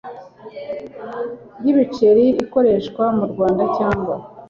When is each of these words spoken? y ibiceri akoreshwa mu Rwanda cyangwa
y 1.63 1.67
ibiceri 1.71 2.25
akoreshwa 2.43 3.03
mu 3.17 3.25
Rwanda 3.31 3.63
cyangwa 3.77 4.15